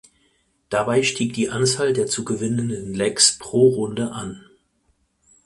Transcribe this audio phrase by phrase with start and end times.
[0.69, 4.43] Dabei stieg die Anzahl der zu gewinnenden "Legs" pro Runde an.